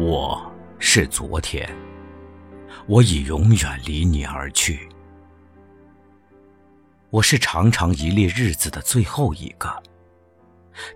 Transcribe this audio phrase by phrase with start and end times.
[0.00, 1.68] 我是昨天，
[2.86, 4.88] 我已永远离你而去。
[7.10, 9.70] 我是长长一列日子的最后一个，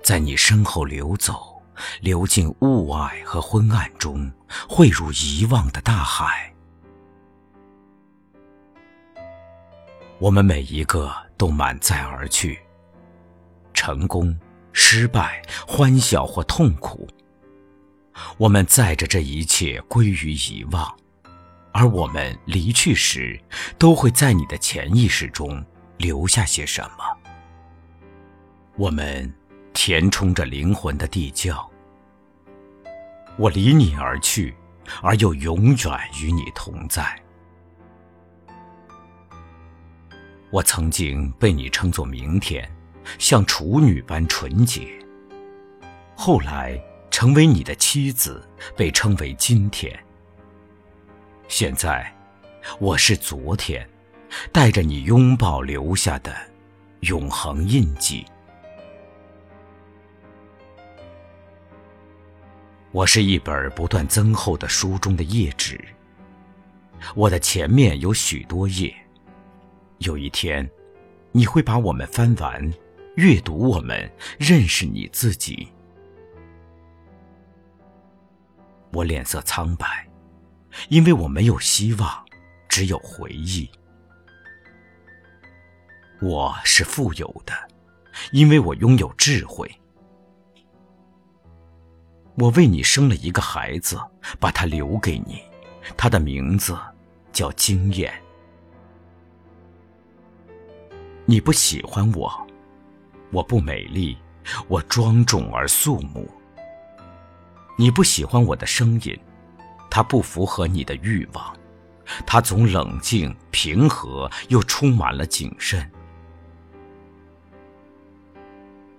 [0.02, 1.62] 在你身后流走，
[2.00, 4.32] 流进雾霭和昏暗中，
[4.66, 6.50] 汇入遗忘的大海。
[10.18, 12.58] 我们每一个都满载而去，
[13.74, 14.34] 成功、
[14.72, 17.03] 失败、欢笑或痛苦。
[18.36, 20.96] 我们载着这一切归于遗忘，
[21.72, 23.40] 而我们离去时，
[23.78, 25.64] 都会在你的潜意识中
[25.98, 27.04] 留下些什么。
[28.76, 29.32] 我们
[29.72, 31.68] 填充着灵魂的地窖。
[33.36, 34.54] 我离你而去，
[35.02, 37.20] 而又永远与你同在。
[40.50, 42.70] 我曾经被你称作明天，
[43.18, 44.88] 像处女般纯洁。
[46.14, 46.80] 后来。
[47.14, 48.44] 成为你的妻子，
[48.76, 49.96] 被称为今天。
[51.46, 52.12] 现在，
[52.80, 53.88] 我是昨天，
[54.50, 56.34] 带着你拥抱留下的
[57.02, 58.26] 永恒印记。
[62.90, 65.80] 我是一本不断增厚的书中的页纸，
[67.14, 68.92] 我的前面有许多页。
[69.98, 70.68] 有一天，
[71.30, 72.74] 你会把我们翻完，
[73.14, 75.68] 阅读我们，认识你自己。
[78.94, 80.08] 我脸色苍白，
[80.88, 82.24] 因为我没有希望，
[82.68, 83.68] 只有回忆。
[86.22, 87.52] 我是富有的，
[88.30, 89.68] 因为我拥有智慧。
[92.36, 94.00] 我为你生了一个孩子，
[94.38, 95.42] 把他留给你，
[95.96, 96.78] 他的名字
[97.32, 98.14] 叫经验。
[101.26, 102.46] 你不喜欢我，
[103.32, 104.16] 我不美丽，
[104.68, 106.30] 我庄重而肃穆。
[107.76, 109.18] 你不喜欢我的声音，
[109.90, 111.56] 它不符合你的欲望，
[112.24, 115.90] 它总冷静平和，又充满了谨慎。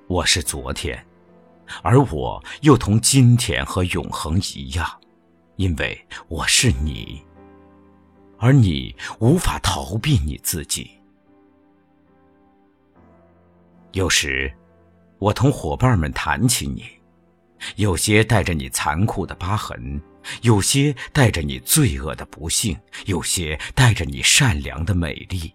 [0.07, 1.03] 我是昨天，
[1.81, 4.85] 而我又同今天和永恒一样，
[5.55, 7.23] 因为我是你，
[8.37, 10.91] 而你无法逃避你自己。
[13.93, 14.53] 有时，
[15.17, 16.83] 我同伙伴们谈起你。
[17.75, 20.01] 有些带着你残酷的疤痕，
[20.41, 25.53] 有些带着你罪恶的不幸，有些带着你善良的美丽。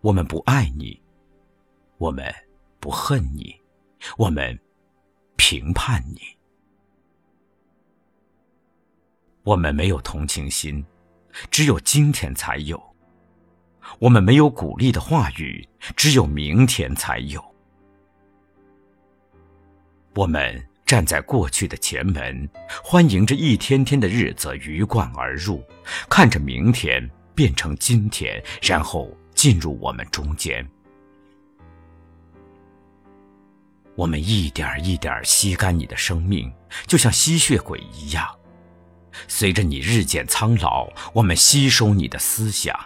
[0.00, 1.00] 我们不爱你，
[1.98, 2.32] 我们
[2.80, 3.54] 不恨你，
[4.16, 4.58] 我们
[5.36, 6.20] 评判你。
[9.44, 10.84] 我们没有同情心，
[11.50, 12.76] 只有今天才有；
[13.98, 17.51] 我们没有鼓励的话语，只有明天才有。
[20.14, 22.46] 我们站在过去的前门，
[22.84, 25.64] 欢迎着一天天的日子鱼贯而入，
[26.08, 30.68] 看着明天变成今天，然后进入我们中间。
[33.94, 36.52] 我们一点一点吸干你的生命，
[36.86, 38.28] 就像吸血鬼一样。
[39.28, 42.78] 随着你日渐苍老，我们吸收你的思想。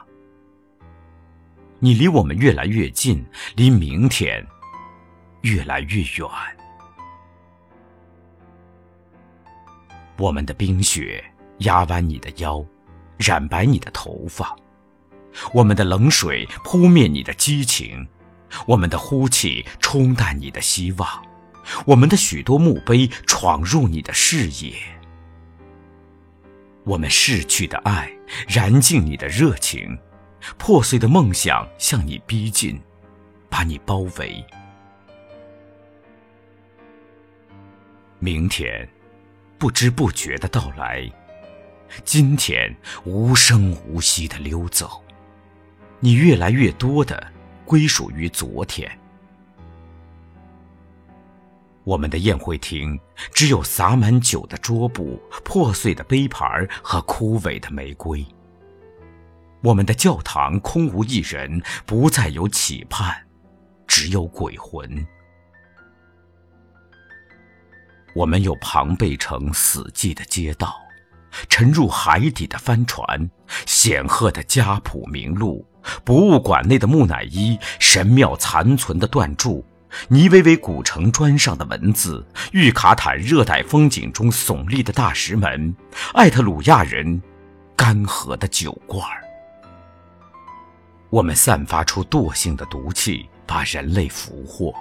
[1.81, 3.25] 你离我们越来越近，
[3.57, 4.47] 离明天
[5.43, 6.56] 越来越远。
[10.19, 11.23] 我们的冰雪
[11.59, 12.65] 压弯你的腰，
[13.19, 14.57] 染白你的头发；
[15.53, 18.09] 我们的冷水扑灭你的激情，
[18.67, 21.09] 我们的呼气冲淡你的希望，
[21.85, 24.75] 我们的许多墓碑闯入你的视野。
[26.85, 28.11] 我们逝去的爱
[28.49, 29.99] 燃尽你的热情，
[30.57, 32.81] 破碎的梦想向你逼近，
[33.51, 34.43] 把你包围。
[38.19, 38.89] 明天。
[39.59, 41.11] 不知不觉的到来，
[42.05, 42.75] 今天
[43.05, 45.03] 无声无息的溜走，
[45.99, 47.33] 你越来越多的
[47.65, 48.91] 归属于昨天。
[51.85, 52.99] 我们的宴会厅
[53.33, 58.27] 只有洒满酒的桌布、破碎的杯盘和枯萎的玫瑰。
[59.63, 63.17] 我们的教堂空无一人，不再有期盼，
[63.87, 65.07] 只有鬼魂。
[68.17, 70.75] 我们有庞贝城死寂的街道，
[71.51, 73.31] 沉入海底的帆船，
[73.67, 75.67] 显赫的家谱名录，
[76.03, 79.63] 博物馆内的木乃伊，神庙残存的断柱，
[80.09, 85.77] 尼维维古城砖上的文字，玉卡坦热带风景中耸立的大石门，
[86.15, 87.21] 艾特鲁亚人
[87.77, 89.07] 干涸的酒罐。
[91.11, 94.75] 我们散发出惰性的毒气，把人类俘获。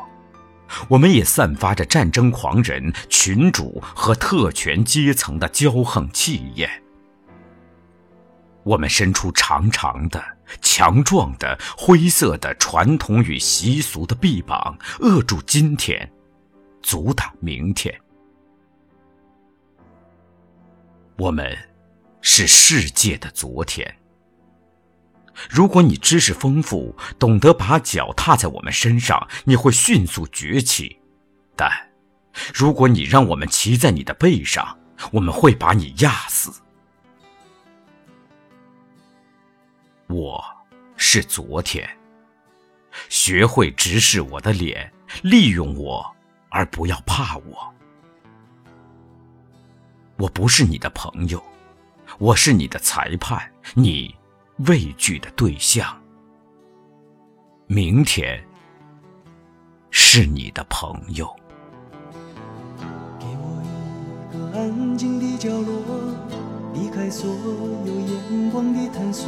[0.89, 6.69] 我们也散发着战争狂人、群主和特权阶层的骄横气焰。
[8.63, 10.23] 我们伸出长长的、
[10.59, 16.11] 强壮的、灰色的传统与习俗的臂膀，扼住今天，
[16.81, 17.93] 阻挡明天。
[21.17, 21.55] 我们
[22.21, 23.95] 是世界的昨天。
[25.49, 30.97] 如果你知识丰富，懂得把脚踏在我们身上，你会迅速崛起；
[31.55, 31.69] 但
[32.53, 34.77] 如果你让我们骑在你的背上，
[35.11, 36.51] 我们会把你压死。
[40.07, 40.43] 我
[40.95, 41.89] 是昨天，
[43.09, 44.91] 学会直视我的脸，
[45.23, 46.15] 利用我，
[46.49, 47.73] 而不要怕我。
[50.17, 51.43] 我不是你的朋友，
[52.19, 54.15] 我是你的裁判，你。
[54.59, 55.85] 畏惧的对象，
[57.67, 58.41] 明天
[59.89, 61.27] 是你的朋友。
[63.19, 63.61] 给我
[64.31, 65.83] 一个安静的角落，
[66.73, 69.27] 离开所有眼光的探索。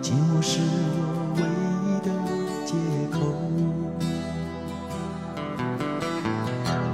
[0.00, 1.42] 寂寞是我唯
[1.84, 2.08] 一的
[2.64, 2.72] 借
[3.12, 3.20] 口。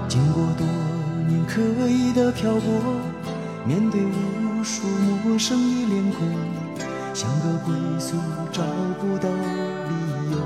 [0.09, 0.67] 经过多
[1.29, 2.67] 年刻意的漂泊，
[3.65, 4.89] 面对无数
[5.25, 6.19] 陌生的脸孔。
[7.21, 8.15] 像个归宿，
[8.53, 8.63] 找
[9.01, 9.29] 不到
[9.89, 9.93] 理
[10.31, 10.37] 由。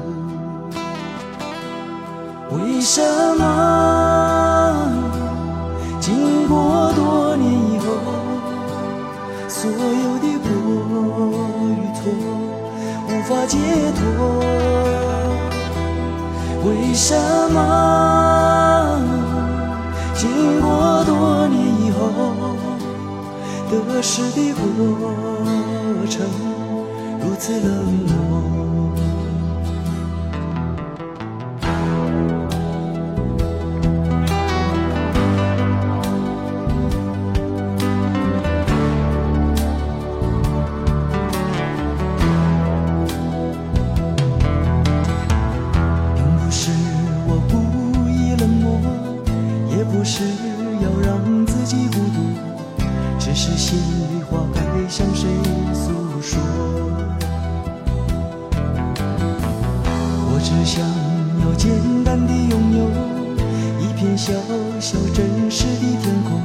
[2.56, 3.02] 为什
[3.36, 3.44] 么
[6.00, 7.84] 经过多年以后，
[9.48, 10.48] 所有的过
[11.68, 12.00] 与错
[13.06, 13.58] 无法解
[13.94, 14.00] 脱？
[16.64, 17.14] 为什
[17.52, 17.58] 么
[20.14, 21.54] 经过多年
[21.84, 22.00] 以后，
[23.70, 24.64] 得失的过
[26.08, 26.24] 程？
[27.24, 27.70] 如此冷
[28.08, 28.92] 漠，
[46.16, 46.72] 并不是
[47.28, 47.54] 我故
[48.10, 48.80] 意冷漠，
[49.70, 50.24] 也不是
[50.82, 52.18] 要让自己孤独，
[53.20, 55.28] 只是心里话该向谁
[60.74, 60.80] 想
[61.44, 61.70] 要简
[62.02, 62.88] 单的拥有
[63.78, 64.32] 一片小
[64.80, 66.41] 小真实的天空，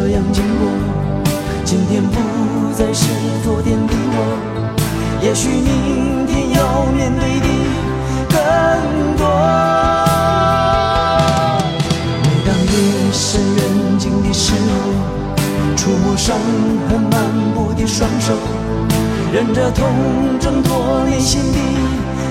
[0.00, 0.70] 这样经过，
[1.64, 2.20] 今天不
[2.72, 3.08] 再是
[3.42, 4.16] 昨天的我，
[5.20, 7.48] 也许明天要面对的
[8.30, 8.36] 更
[9.16, 9.26] 多。
[12.22, 12.72] 每当夜
[13.12, 14.70] 深人静的时候，
[15.74, 16.38] 触摸伤
[16.88, 17.18] 痕漫
[17.52, 18.32] 步的双手，
[19.32, 21.58] 忍着痛挣脱内心的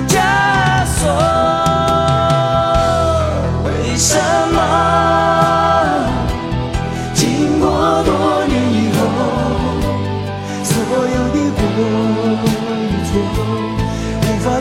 [0.07, 1.12] 枷锁。
[3.65, 4.37] 为什么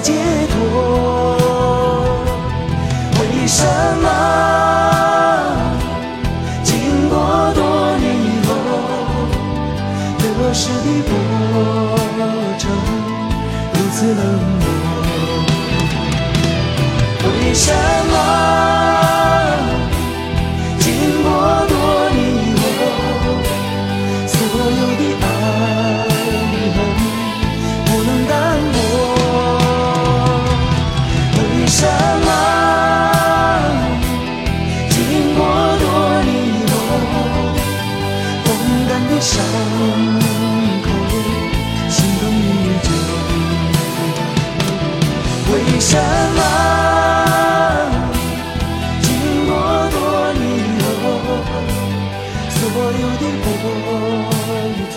[0.01, 0.13] 解
[0.49, 0.57] 脱？
[3.19, 3.65] 为什
[4.03, 4.09] 么？
[6.63, 7.15] 经过
[7.55, 7.61] 多
[7.99, 8.49] 年以后，
[10.19, 11.13] 得失的过
[12.59, 12.63] 程
[13.73, 14.21] 如此冷
[14.61, 14.65] 漠？
[17.25, 17.65] 为什
[18.11, 18.16] 么？
[39.09, 39.35] 的伤
[40.83, 40.89] 口，
[41.89, 42.45] 心痛依
[42.83, 42.89] 旧。
[45.53, 45.93] 为什
[46.37, 46.41] 么
[49.03, 49.07] 经
[49.47, 49.51] 过
[49.91, 49.95] 多
[50.35, 50.43] 年
[50.77, 51.05] 以后，
[52.51, 52.59] 所
[53.01, 53.45] 有的过
[54.69, 54.97] 与错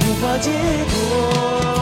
[0.00, 0.46] 无法解
[0.90, 1.77] 脱？